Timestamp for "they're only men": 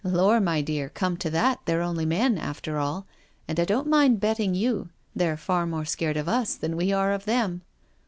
1.65-2.35